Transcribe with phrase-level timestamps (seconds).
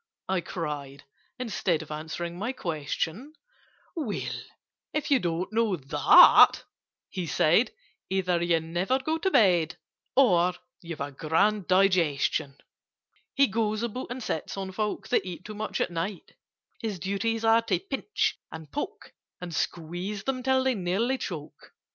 [0.27, 1.03] I cried.
[1.37, 3.33] Instead Of answering my question,
[3.95, 4.33] "Well,
[4.93, 6.63] if you don't know that,"
[7.07, 7.69] he said,
[8.09, 9.77] "Either you never go to bed,
[10.15, 12.57] Or you've a grand digestion!
[13.35, 16.31] "He goes about and sits on folk That eat too much at night:
[16.81, 21.73] His duties are to pinch, and poke, And squeeze them till they nearly choke."